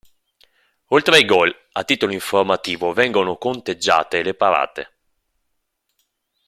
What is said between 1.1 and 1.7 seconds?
ai gol,